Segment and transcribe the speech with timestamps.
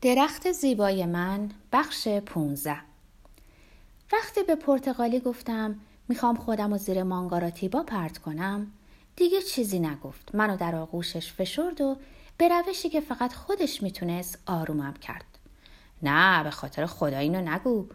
[0.00, 2.76] درخت زیبای من بخش 15
[4.12, 8.66] وقتی به پرتغالی گفتم می‌خوام خودم و زیر مانگاراتیبا پرت کنم
[9.16, 10.34] دیگه چیزی نگفت.
[10.34, 11.96] منو در آغوشش فشرد و
[12.36, 15.24] به روشی که فقط خودش می‌تونست آرومم کرد.
[16.02, 17.86] نه به خاطر خدا اینو نگو.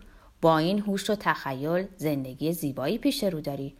[0.42, 3.76] با این هوش و تخیل زندگی زیبایی پیش رو داری.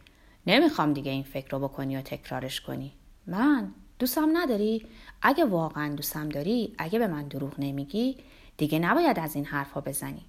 [0.46, 2.92] نمی‌خوام دیگه این فکر رو بکنی و تکرارش کنی.
[3.26, 4.86] من دوستم نداری؟
[5.26, 8.16] اگه واقعا دوستم داری اگه به من دروغ نمیگی
[8.56, 10.24] دیگه نباید از این حرفها بزنی.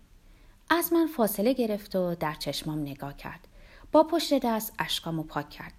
[0.70, 3.48] از من فاصله گرفت و در چشمام نگاه کرد.
[3.92, 5.74] با پشت دست اشکامو پاک کرد.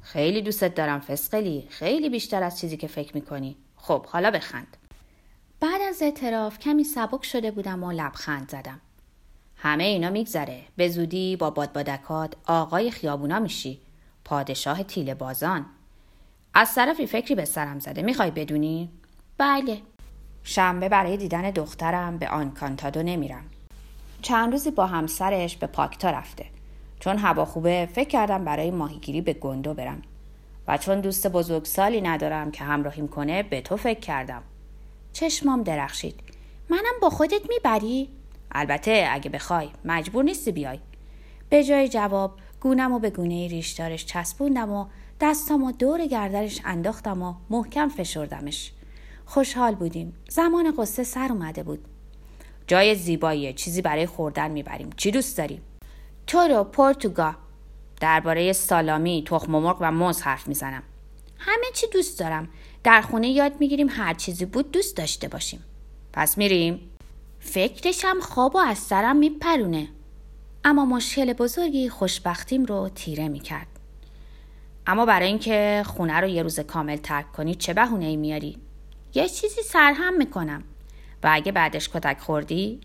[0.00, 3.56] خیلی دوستت دارم فسقلی خیلی بیشتر از چیزی که فکر می‌کنی.
[3.76, 4.76] خب حالا بخند.
[5.60, 8.80] بعد از اعتراف کمی سبک شده بودم و لبخند زدم.
[9.56, 10.62] همه اینا میگذره.
[10.76, 13.80] به زودی با بادبادکات آقای خیابونا میشی.
[14.24, 15.66] پادشاه تیله بازان
[16.54, 18.02] از طرفی فکری به سرم زده.
[18.02, 18.90] می‌خوای بدونی؟
[19.38, 19.78] بله.
[20.42, 23.44] شنبه برای دیدن دخترم به آنکانتادو نمیرم.
[24.22, 26.46] چند روزی با همسرش به پاکتا رفته.
[27.00, 30.02] چون هوا خوبه فکر کردم برای ماهیگیری به گندو برم.
[30.68, 34.42] و چون دوست بزرگسالی ندارم که همراهیم کنه به تو فکر کردم.
[35.12, 36.20] چشمام درخشید.
[36.68, 38.08] منم با خودت می‌بری؟
[38.52, 40.78] البته اگه بخوای مجبور نیستی بیای.
[41.50, 44.86] به جای جواب گونم و به گونه ریشدارش چسبوندم و
[45.20, 48.72] دستامو دور گردنش انداختم و محکم فشردمش.
[49.26, 50.12] خوشحال بودیم.
[50.28, 51.84] زمان قصه سر اومده بود.
[52.66, 54.90] جای زیباییه چیزی برای خوردن می‌بریم.
[54.96, 55.62] چی دوست داریم؟
[56.26, 57.34] تو رو پورتوگا
[58.00, 60.82] درباره سالامی تخم مرغ و موز حرف می‌زنم.
[61.38, 62.48] همه چی دوست دارم.
[62.84, 65.64] در خونه یاد می‌گیریم هر چیزی بود دوست داشته باشیم.
[66.12, 66.80] پس میریم.
[67.40, 69.88] فکرشم خواب و از سرم میپرونه.
[70.64, 73.66] اما مشکل بزرگی خوشبختیم رو تیره می‌کرد.
[74.90, 78.58] اما برای اینکه خونه رو یه روز کامل ترک کنی چه بهونه ای میاری؟
[79.14, 80.62] یه چیزی سرهم می‌کنم.
[81.22, 82.80] و اگه بعدش کتک خوردی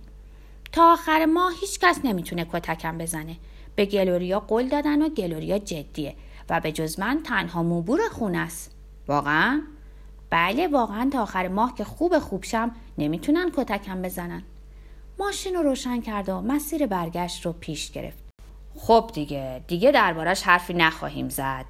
[0.71, 3.35] تا آخر ماه هیچ کس نمی‌تونه کتکم بزنه.
[3.75, 6.15] به گلوریا قول دادن و گلوریا جدیه
[6.49, 8.75] و به جز من تنها موبور خونه است.
[9.07, 9.61] واقعا؟
[10.29, 14.43] بله واقعا تا آخر ماه که خوب خوب شم نمی‌تونن کتکم بزنن.
[15.19, 18.23] ماشین رو روشن کرد و مسیر برگشت رو پیش گرفت.
[18.75, 21.65] خب دیگه دیگه دربارش حرفی نخواهیم زد.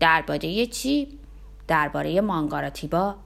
[0.00, 1.18] درباره چی؟
[1.68, 3.16] درباره مانگاراتیبا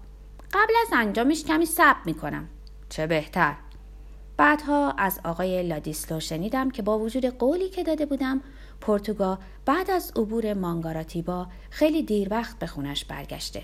[0.52, 2.48] قبل از انجامش کمی صبر می‌کنم.
[2.88, 3.54] چه بهتر.
[4.36, 8.40] بعدها از آقای لادیسلو شنیدم که با وجود قولی که داده بودم
[8.80, 13.62] پرتوگا بعد از عبور مانگاراتیبا خیلی دیر وقت به خونش برگشته.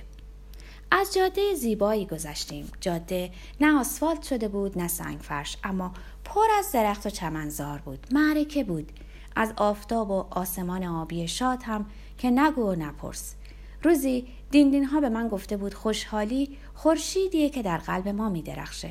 [0.91, 2.73] از جاده زیبایی گذشتیم.
[2.81, 5.93] جاده نه آسفالت شده بود نه سنگ فرش اما
[6.25, 8.07] پر از درخت و چمنزار بود.
[8.13, 8.93] معرکه بود.
[9.37, 11.87] از آفتاب و آسمان آبی شاد هم
[12.19, 13.35] که نگو و نپرس
[13.83, 18.91] روزی دیندین ها به من گفته بود خوشحالی خورشیدیه که در قلب ما می درخشه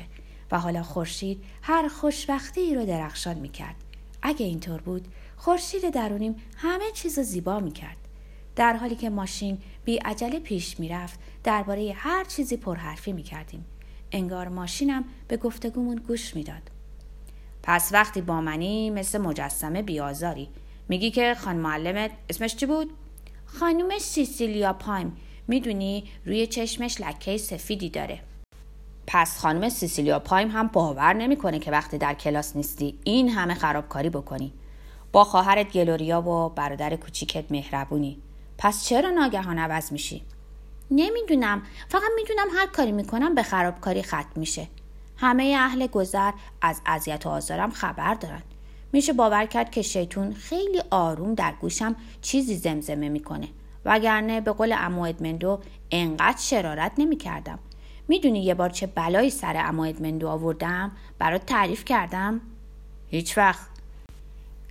[0.50, 3.76] و حالا خورشید هر خوشبختی رو درخشان می کرد.
[4.22, 7.96] اگه اینطور بود خورشید درونیم همه چیز رو زیبا می کرد.
[8.56, 13.64] در حالی که ماشین بی عجله پیش می رفت درباره هر چیزی پرحرفی می کردیم.
[14.12, 16.70] انگار ماشینم به گفتگومون گوش می‌داد.
[17.62, 20.48] پس وقتی با منی مثل مجسمه بیازاری.
[20.88, 22.90] میگی که خان معلمت اسمش چی بود؟
[23.44, 25.16] خانوم سیسیلیا پایم.
[25.48, 28.20] می‌دونی روی چشمش لکه سفیدی داره.
[29.06, 34.10] پس خانم سیسیلیا پایم هم باور نمی‌کنه که وقتی در کلاس نیستی این همه خرابکاری
[34.10, 34.52] بکنی.
[35.12, 38.18] با خواهرت گلوریا و برادر کوچیکت مهربونی.
[38.58, 40.22] پس چرا ناگهان عوض میشی؟
[40.90, 41.62] نمی‌دونم.
[41.88, 44.68] فقط می‌دونم هر کاری می‌کنم به خرابکاری ختم میشه.
[45.20, 46.32] همه اهل گذر
[46.62, 48.42] از اذیت و آزارم خبر دارن.
[48.92, 53.48] میشه باور کرد که شیطون خیلی آروم در گوشم چیزی زمزمه می‌کنه.
[53.84, 55.60] وگرنه به قول امو ادمندو
[55.90, 57.58] انقدر شرارت نمی‌کردم.
[58.08, 62.40] می‌دونی یه بار چه بلایی سر امو ادمندو آوردم؟ برات تعریف کردم؟
[63.10, 63.66] هیچ وقت.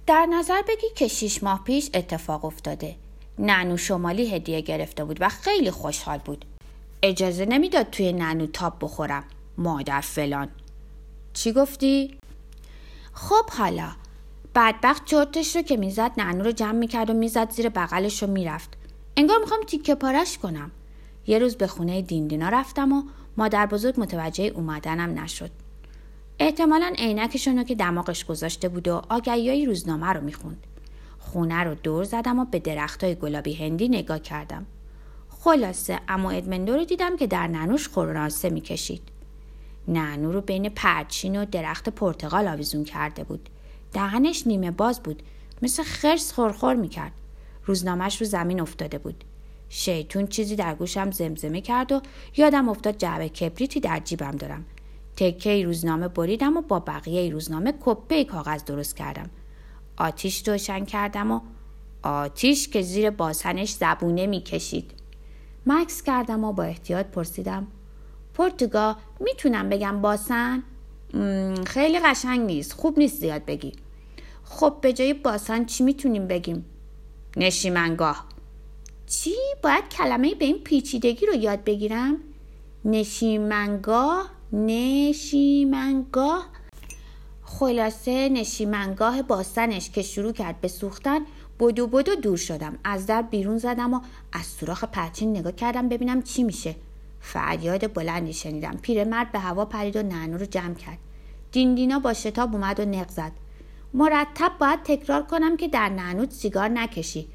[0.07, 2.95] در نظر بگی که شیش ماه پیش اتفاق افتاده.
[3.39, 6.45] ننو شمالی هدیه گرفته بود و خیلی خوشحال بود.
[7.03, 9.23] اجازه نمی‌داد توی ننو تاب بخورم.
[9.59, 10.47] مادر فلان.
[11.33, 12.17] چی گفتی؟
[13.13, 13.91] خب حالا
[14.56, 18.77] بدبخت چرتش رو که می‌زد ننو رو جمع می‌کرد و می‌زد زیر بغلش رو می‌رفت.
[19.17, 20.71] انگار می‌خوام تیکه پارش کنم.
[21.27, 23.03] یه روز به خونه دیندینا رفتم و
[23.38, 25.51] مادر بزرگ متوجه اومدنم نشد.
[26.39, 30.67] احتمالا عینکشون که دماغش گذاشته بود و آگهیای روزنامه رو می‌خوند.
[31.19, 34.65] خونه رو دور زدم و به درختای گلابی هندی نگاه کردم.
[35.29, 39.01] خلاصه اما ادمندو رو دیدم که در ننوش خورانسه می‌کشید.
[39.87, 43.49] ننو رو بین پرچین و درخت پرتغال آویزون کرده بود.
[43.93, 45.23] دهنش نیمه باز بود.
[45.61, 47.11] مثل خرس خورخور می‌کرد.
[47.65, 49.23] روزنامهش رو زمین افتاده بود.
[49.69, 52.01] شیطون چیزی در گوشم زمزمه کرد و
[52.37, 54.65] یادم افتاد جعبه کبریتی در جیبم دارم.
[55.15, 59.29] تکه روزنامه بریدم و با بقیه روزنامه کپه کاغذ درست کردم.
[59.97, 61.39] آتیش روشن کردم و
[62.03, 64.91] آتیش که زیر باسنش زبونه می‌کشید.
[65.65, 67.67] مکس کردم و با احتیاط پرسیدم
[68.39, 70.63] پرتگا می‌تونم بگم باسن؟
[71.68, 73.74] خیلی قشنگ نیست خوب نیست زیاد بگی
[74.44, 76.65] خب به جای باسن چی می‌تونیم بگیم؟
[77.38, 78.25] نشیمنگاه
[79.07, 82.18] چی؟ باید کلمه به این پیچیدگی رو یاد بگیرم؟
[82.86, 86.45] نشیمنگاه نشیمنگاه
[87.44, 91.19] خلاصه نشیمنگاه باسنش که شروع کرد به سوختن
[91.59, 94.01] بدو بدو دور شدم از در بیرون زدم و
[94.31, 96.75] از سوراخ پرچین نگاه کردم ببینم چی میشه
[97.29, 98.77] فریاد بلندی شنیدم.
[98.81, 100.97] پیرمرد به هوا پرید و نعنو رو جمع کرد.
[101.51, 103.31] دیندینا با شتاب اومد و نق زد.
[103.93, 107.27] مرتب باید تکرار کنم که در نعنوت سیگار نکشی.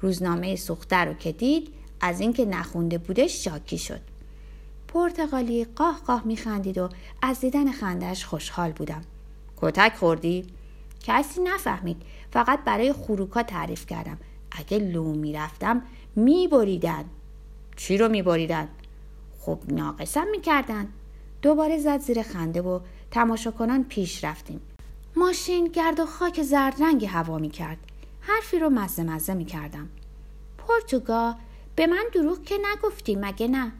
[0.00, 1.68] روزنامه سوخته رو که دید
[2.00, 4.00] از اینکه نخونده بودش شاکی شد.
[4.88, 6.88] پرتغالی قاه قاه میخندید و
[7.22, 9.02] از دیدن خندش خوشحال بودم.
[9.56, 10.46] کتک خوردی؟
[11.02, 12.02] کسی نفهمید.
[12.30, 14.18] فقط برای خروکا تعریف کردم.
[14.50, 15.82] اگه لو می‌رفتم
[16.16, 17.04] میبریدن.
[17.76, 18.68] چی رو میبریدن؟
[19.44, 20.88] خب ناقصم می‌کردن.
[21.42, 22.80] دوباره زد زیر خنده و
[23.10, 24.60] تماشاکنان پیش رفتیم.
[25.16, 27.78] ماشین گرد و خاک زرد رنگ هوا می‌کرد.
[28.20, 29.88] حرفی رو مزه مزه می‌کردم.
[30.58, 31.34] پرتوگا
[31.76, 33.72] به من دروغ که نگفتی مگه نه؟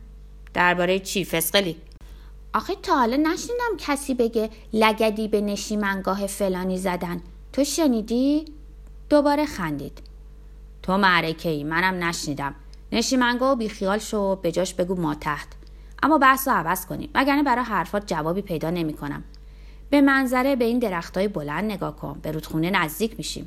[0.55, 1.77] درباره چی فسقلی؟
[2.55, 7.23] آخه تا حالا نشنیدم کسی بگه لگدی به نشیمنگاه فلانی زدن.
[7.53, 8.45] تو شنیدی؟
[9.11, 9.99] دوباره خندید.
[10.83, 12.55] تو معرکه ای منم نشنیدم.
[12.93, 15.49] نشیمنگاه و بیخیال شو به جاش بگو ما تحت.
[16.03, 17.11] اما بحث رو عوض کنیم.
[17.15, 19.25] وگرنه برای حرفات جوابی پیدا نمی کنم.
[19.91, 22.19] به منظره به این درختای بلند نگاه کن.
[22.23, 23.47] به رودخونه نزدیک میشیم.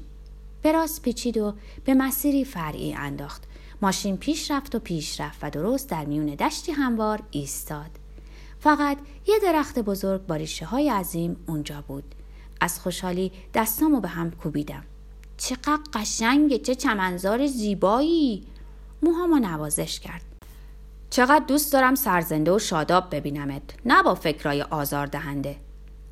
[0.61, 1.53] به راست پیچید و
[1.85, 3.43] به مسیری فرعی انداخت.
[3.81, 7.91] ماشین پیش رفت و پیش رفت و درست در میون دشتی هموار ایستاد.
[8.59, 8.97] فقط
[9.27, 12.15] یه درخت بزرگ با ریشه های عظیم اونجا بود.
[12.61, 14.83] از خوشحالی دستامو به هم کوبیدم.
[15.37, 18.43] چقدر قشنگه چه چمنزار زیبایی!
[19.01, 20.21] موهامو نوازش کرد.
[21.09, 25.55] چقدر دوست دارم سرزنده و شاداب ببینمت نه با فکرای آزار دهنده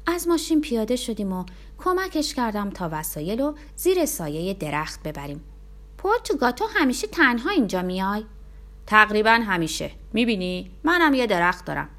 [0.07, 1.45] از ماشین پیاده شدیم و
[1.77, 5.43] کمکش کردم تا وسایل رو زیر سایه درخت ببریم.
[6.57, 8.25] تو همیشه تنها اینجا میای؟
[8.87, 9.91] تقریبا همیشه.
[10.13, 11.89] می‌بینی؟ منم یه درخت دارم.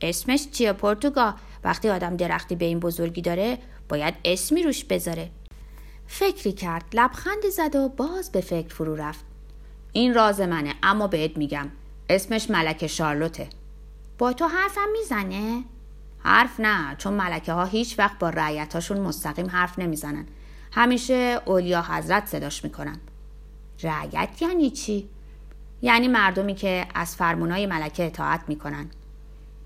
[0.00, 1.34] اسمش چیه پورتوگا
[1.64, 3.58] وقتی آدم درختی به این بزرگی داره
[3.88, 5.30] باید اسمی روش بذاره.
[6.06, 9.31] فکری کرد لبخندی زد و باز به فکر فرو رفت.
[9.92, 11.68] این راز منه اما بهت میگم
[12.08, 13.48] اسمش ملکه شارلوته
[14.18, 15.64] با تو حرفم می‌زنه؟
[16.18, 20.26] حرف نه چون ملکه ها هیچ وقت با رعیتاشون مستقیم حرف نمی‌زنن
[20.72, 22.98] همیشه اولیا حضرت صداش می‌کنن
[23.82, 25.08] رعیت یعنی چی؟
[25.82, 28.90] یعنی مردمی که از فرمونای ملکه اطاعت می‌کنن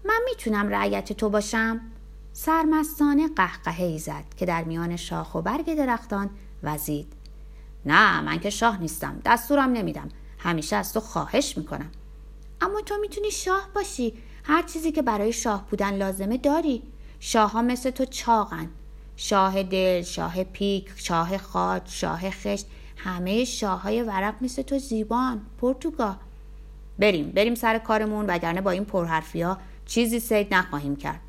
[0.05, 1.81] من می‌تونم رعیت تو باشم؟
[2.33, 6.31] سرمستانه قهقهه ای زد که در میان شاخ و برگ درختان
[6.63, 7.13] وزید
[7.87, 9.21] نه من که شاه نیستم.
[9.25, 10.09] دستورم نمیدم.
[10.39, 11.91] همیشه از تو خواهش می‌کنم.
[12.61, 14.15] اما تو می‌تونی شاه باشی.
[14.45, 16.83] هر چیزی که برای شاه بودن لازمه داری.
[17.21, 18.69] شاه ها مثل تو چاقن.
[19.17, 22.67] شاه دل، شاه پیک، شاه خاط، شاه خشت
[22.97, 25.41] همه شاه های ورق مثل تو زیبان.
[25.61, 26.17] پرتوگا
[26.99, 31.21] بریم بریم سر کارمون وگرنه با این پرحرفی ها چیزی سید نخواهیم کرد.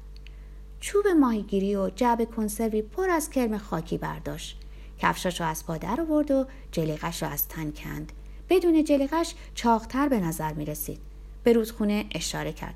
[0.80, 4.60] چوب ماهیگیری و جعب کنسروی پر از کرم خاکی برداشت.
[5.00, 8.12] کفشاشو از پا در آورد و جلیقش رو از تن کند.
[8.50, 11.00] بدون جلیقش چاقتر به نظر می رسید
[11.44, 12.75] به رودخونه اشاره کرد.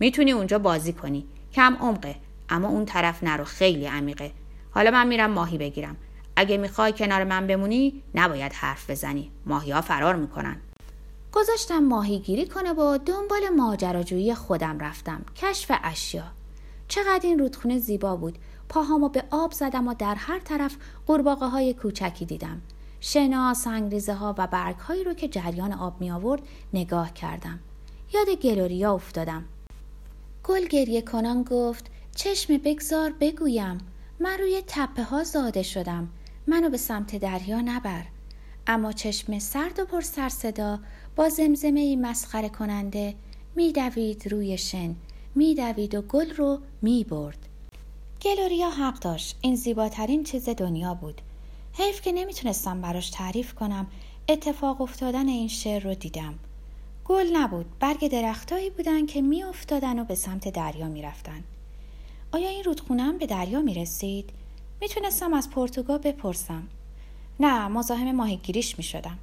[0.00, 1.26] می‌تونی اونجا بازی کنی.
[1.52, 2.16] کم عمقه.
[2.48, 4.32] اما اون طرف نرو خیلی عمیقه.
[4.70, 5.96] حالا من میرم ماهی بگیرم.
[6.36, 9.30] اگه می‌خوای کنار من بمونی نباید حرف بزنی.
[9.46, 10.56] ماهی ها فرار می‌کنن.
[11.32, 15.24] گذاشتم ماهیگیری کنه و دنبال ماجراجویی خودم رفتم.
[15.36, 16.24] کشف اشیا.
[16.94, 18.38] چقدر این رودخونه زیبا بود.
[18.68, 22.62] پاهامو به آب زدم و در هر طرف قرباقه های کوچکی دیدم.
[23.00, 26.42] شنا سنگریزه ها و برگ هایی رو که جریان آب می آورد
[26.74, 27.58] نگاه کردم.
[28.12, 29.44] یاد گلوریا افتادم.
[30.44, 33.78] گل گریه کنان گفت چشم بگذار بگویم.
[34.20, 36.08] من روی تپه ها زاده شدم.
[36.46, 38.04] منو به سمت دریا نبر.
[38.66, 40.78] اما چشم سرد و پر سر صدا
[41.16, 43.14] با زمزمه مسخره کننده
[43.56, 44.96] میدوید روی شن.
[45.34, 47.38] میدوید و گل رو می‌برد.
[48.22, 49.36] گلوریا حق داشت.
[49.40, 51.20] این زیباترین چیز دنیا بود.
[51.72, 53.86] حیف که نمی‌تونستم براش تعریف کنم
[54.28, 56.34] اتفاق افتادن این شعر رو دیدم.
[57.04, 61.44] گل نبود برگ درختایی بودن که میافتادن و به سمت دریا می‌رفتن.
[62.32, 64.30] آیا این رودخونه به دریا می‌رسید؟
[64.80, 66.68] می‌تونستم از پرتگال بپرسم.
[67.40, 69.18] نه مزاحم ماهیگیریش می‌شدم.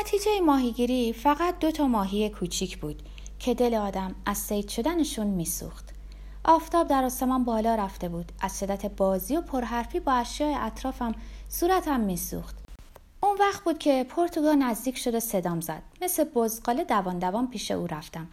[0.00, 3.02] نتیجه ماهیگیری فقط دو تا ماهی کوچیک بود.
[3.42, 5.88] که دل آدم از سید شدنشون میسوخت.
[6.44, 8.32] آفتاب در آسمان بالا رفته بود.
[8.40, 11.14] از شدت بازی و پرحرفی با اشیاء اطرافم
[11.48, 12.56] صورتم میسوخت.
[13.20, 15.82] اون وقت بود که پرتوگا نزدیک شد و صدام زد.
[16.02, 18.28] مثل بزقاله دوان دوان پیش او رفتم.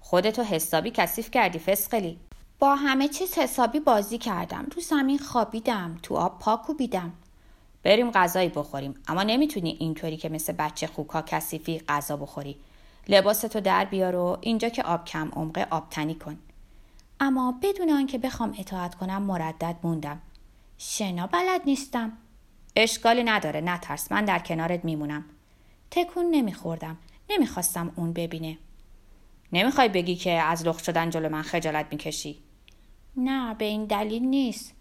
[0.00, 2.18] خودتو حسابی کثیف کردی فسقلی.
[2.58, 4.66] با همه چیز حسابی بازی کردم.
[4.76, 5.98] رو زمین خوابیدم.
[6.02, 7.12] تو آب پا کوبیدم.
[7.82, 8.94] بریم غذایی بخوریم.
[9.08, 12.56] اما نمی‌تونی اینطوری که مثل بچه خوکا کثیفی غذا بخوری.
[13.08, 16.38] لباستو در بیار و اینجا که آب کم عمقه آبتنی کن.
[17.20, 20.20] اما بدون آنکه بخوام اطاعت کنم مردد موندم.
[20.78, 22.12] شنا بلد نیستم.
[22.76, 24.12] اشکالی نداره نترس.
[24.12, 25.24] من در کنارت میمونم.
[25.90, 26.96] تکون نمیخوردم.
[27.30, 28.58] نمی‌خواستم اون ببینه.
[29.52, 32.38] نمی‌خوای بگی که از لخت شدن جلو من خجالت می‌کشی؟
[33.16, 34.72] نه به این دلیل نیست.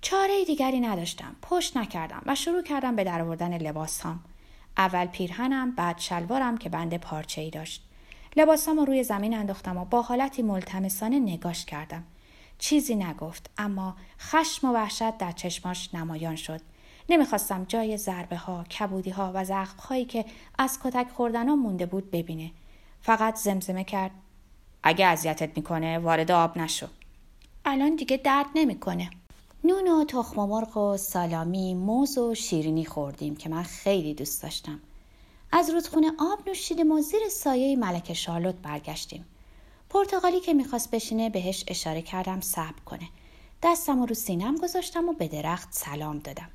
[0.00, 1.36] چاره دیگری نداشتم.
[1.42, 4.20] پشت نکردم و شروع کردم به درآوردن لباس هم.
[4.78, 7.82] اول پیرهنم بعد شلوارم که بند پارچه ای داشت.
[8.36, 12.04] لباسامو روی زمین انداختم و با حالتی ملتمسانه نگاش کردم.
[12.58, 16.60] چیزی نگفت اما خشم و وحشت در چشماش نمایان شد.
[17.08, 20.24] نمی‌خواستم جای ضربه ها کبودی ها و زخم هایی که
[20.58, 22.50] از کتک خوردن ها مونده بود ببینه.
[23.00, 24.10] فقط زمزمه کرد
[24.82, 26.86] اگه اذیتت می‌کنه وارد آب نشو.
[27.64, 29.10] الان دیگه درد نمی‌کنه.
[29.64, 34.80] نون و تخم مرغ و سالامی موز و شیرینی خوردیم که من خیلی دوست داشتم.
[35.52, 39.24] از رودخونه آب نوشیدیم و زیر سایه ملک شارلوت برگشتیم.
[39.90, 43.08] پرتغالی که می‌خواست بشینه بهش اشاره کردم صبر کنه.
[43.62, 46.50] دستم رو سینم گذاشتم و به درخت سلام دادم.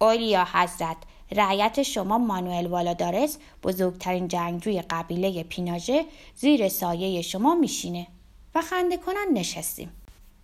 [0.00, 0.96] اولیا حضرت
[1.32, 6.04] رعیت شما مانوئل والادارس بزرگترین جنگجوی قبیله پیناژه
[6.36, 8.06] زیر سایه شما میشینه.
[8.54, 9.90] و خنده کنن نشستیم.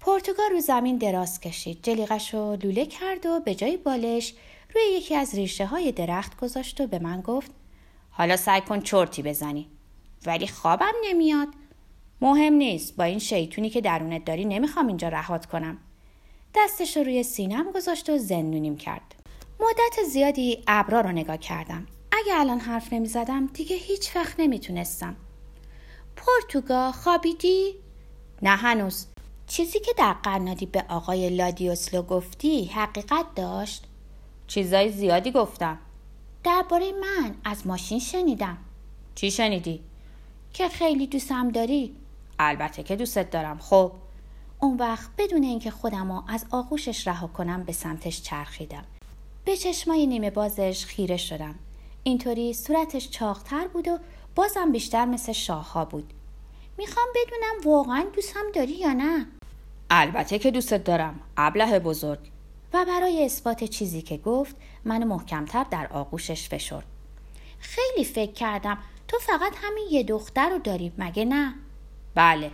[0.04, 1.78] پرتگال رو زمین دراز کشید.
[1.82, 4.34] جلیقش رو لوله کرد و به جای بالش
[4.74, 7.50] روی یکی از ریشه های درخت گذاشت و به من گفت
[8.10, 9.68] حالا سعی کن چرتی بزنی.
[10.26, 11.48] ولی خوابم نمیاد.
[12.20, 12.96] مهم نیست.
[12.96, 15.78] با این شیطونی که درونت داری نمی‌خوام اینجا رهات کنم.
[16.54, 19.14] دستش رو روی سینم گذاشت و زندونیم کرد.
[19.60, 21.86] مدت زیادی ابرا رو نگاه کردم.
[22.12, 25.16] اگه الان حرف نمی‌زدم دیگه هیچ وقت نمی‌تونستم.
[26.16, 27.74] پرتوگا خوابیدی؟
[28.42, 29.06] نه هنوز.
[29.52, 33.84] چیزی که در قنادی به آقای لادیوسلو گفتی حقیقت داشت؟
[34.46, 35.78] چیزای زیادی گفتم.
[36.44, 38.58] درباره من از ماشین شنیدم.
[39.14, 39.80] چی شنیدی؟
[40.52, 41.96] که خیلی دوستم داری.
[42.38, 43.58] البته که دوستت دارم.
[43.58, 43.92] خب.
[44.60, 48.84] اون وقت بدون اینکه خودم از آغوشش رها کنم به سمتش چرخیدم.
[49.44, 51.54] به چشمای نیمه بازش خیره شدم.
[52.02, 53.98] اینطوری صورتش چاقتر بود و
[54.34, 56.12] بازم بیشتر مثل شاهها بود.
[56.78, 59.26] می‌خوام بدونم واقعا دوستم داری یا نه؟
[59.94, 61.20] البته که دوستت دارم.
[61.36, 62.18] ابله بزرگ.
[62.72, 66.84] و برای اثبات چیزی که گفت من محکمتر در آغوشش فشرد.
[67.58, 71.54] خیلی فکر کردم تو فقط همین یه دختر رو داری مگه نه؟
[72.14, 72.50] بله.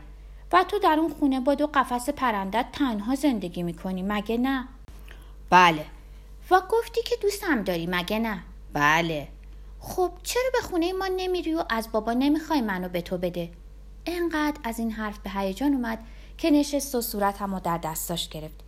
[0.52, 4.68] و تو در اون خونه با دو قفس پرندت تنها زندگی می‌کنی مگه نه؟
[5.50, 5.84] بله.
[6.50, 8.42] و گفتی که دوستم داری مگه نه؟
[8.72, 9.28] بله.
[9.80, 13.50] خب چرا به خونه ما نمیری و از بابا نمی‌خوای منو به تو بده؟
[14.08, 15.98] انقدر از این حرف به هیجان اومد
[16.38, 18.60] که نشست و صورتم رو در دستاش گرفت.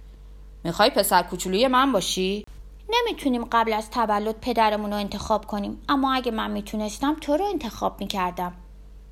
[0.64, 2.46] می‌خوای پسر کوچولوی من باشی؟
[2.88, 8.00] نمی‌تونیم قبل از تولد پدرمون رو انتخاب کنیم اما اگه من می‌تونستم تو رو انتخاب
[8.00, 8.52] می‌کردم.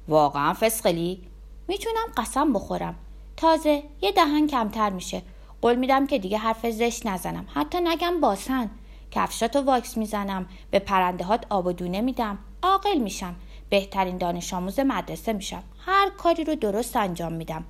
[0.09, 1.21] واقعا فسقلی
[1.69, 2.95] می‌تونم قسم بخورم.
[3.37, 5.23] تازه یه دهن کمتر میشه.
[5.63, 7.47] قول میدم که دیگه حرف زشت نزنم.
[7.55, 8.71] حتی نگم باسن.
[9.11, 10.47] کفشاتو واکس می‌زنم.
[10.71, 12.39] به پرنده هات آب و دونه میدم.
[12.63, 13.35] عاقل میشم.
[13.71, 15.63] بهترین دانش آموز مدرسه میشم.
[15.87, 17.65] هر کاری رو درست انجام میدم.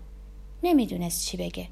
[0.62, 1.68] نمی‌دونست چی بگه.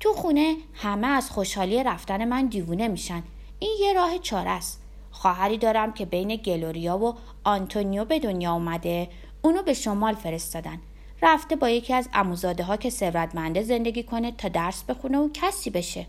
[0.00, 3.22] تو خونه همه از خوشحالی رفتن من دیوونه میشن.
[3.58, 4.82] این یه راه چاره است.
[5.10, 9.08] خواهری دارم که بین گلوریا و آنتونیو به دنیا اومده
[9.42, 10.80] اونو به شمال فرستادن.
[11.22, 15.70] رفته با یکی از اموزاده ها که ثروتمنده زندگی کنه تا درس بخونه و کسی
[15.70, 16.06] بشه.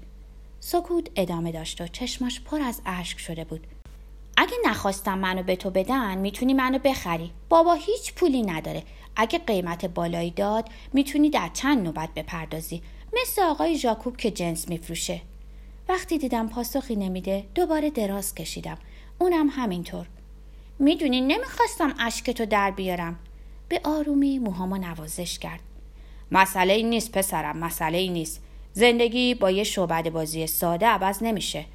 [0.60, 3.68] سکوت ادامه داشت و چشماش پر از اشک شده بود.
[4.38, 7.32] اگه نخواستم منو به تو بدن می‌تونی منو بخری.
[7.50, 8.84] بابا هیچ پولی نداره.
[9.16, 12.82] اگه قیمت بالایی داد می‌تونی در چند نوبت بپردازی.
[13.22, 15.22] مثل آقای ژاکوب که جنس میفروشه.
[15.90, 18.78] وقتی دیدم پاسخی نمیده دوباره دراز کشیدم.
[19.20, 20.06] اونم همینطور.
[20.80, 23.20] می‌دونی نمی‌خواستم اشکتو در بیارم.
[23.70, 25.60] به آرومی موهامو نوازش کرد.
[26.32, 28.42] مسئله ای نیست پسرم مسئله ای نیست.
[28.74, 31.66] زندگی با یه شعبد بازی ساده عوض نمیشه.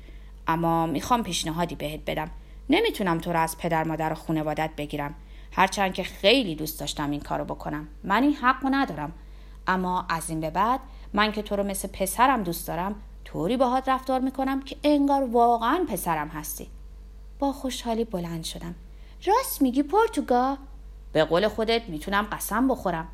[0.46, 2.30] اما می‌خوام پیشنهادی بهت بدم.
[2.70, 5.14] نمی‌تونم تو رو از پدر مادر و خونوادت بگیرم.
[5.52, 7.88] هرچند که خیلی دوست داشتم این کارو بکنم.
[8.04, 9.12] من این حق ندارم.
[9.66, 10.80] اما از این به بعد
[11.12, 12.94] من که تو رو مثل پسرم دوست دارم
[13.24, 16.68] طوری باهات رفتار می‌کنم که انگار واقعا پسرم هستی.
[17.38, 18.74] با خوشحالی بلند شدم.
[19.26, 20.58] راست میگی پرتوگا؟
[21.12, 23.08] به قول خودت می‌تونم قسم بخورم.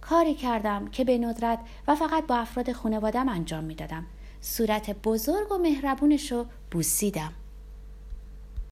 [0.00, 1.58] کاری کردم که به ندرت
[1.88, 4.06] و فقط با افراد خانوادم انجام می‌دادم.
[4.40, 7.32] صورت بزرگ و مهربونش رو بوسیدم.